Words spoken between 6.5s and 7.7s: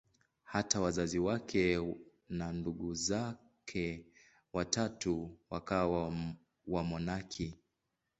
wamonaki.